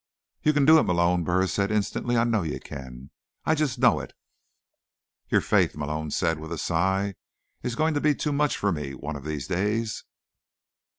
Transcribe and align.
"You 0.41 0.51
can 0.53 0.65
do 0.65 0.79
it, 0.79 0.83
Malone," 0.87 1.23
Burris 1.23 1.53
said 1.53 1.69
instantly. 1.69 2.17
"I 2.17 2.23
know 2.23 2.41
you 2.41 2.59
can. 2.59 3.11
I 3.45 3.53
just 3.53 3.77
know 3.77 3.99
it." 3.99 4.13
"Your 5.29 5.41
faith," 5.41 5.75
Malone 5.75 6.09
said 6.09 6.39
with 6.39 6.51
a 6.51 6.57
sigh, 6.57 7.13
"is 7.61 7.75
going 7.75 7.93
to 7.93 8.01
be 8.01 8.15
too 8.15 8.31
much 8.33 8.57
for 8.57 8.71
me 8.71 8.95
one 8.95 9.15
of 9.15 9.25
these 9.25 9.45
days." 9.45 10.03